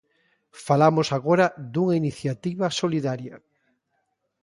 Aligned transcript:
Falamos 0.67 1.07
agora 1.17 1.45
dunha 1.73 1.99
iniciativa 2.01 2.73
solidaria. 2.79 3.35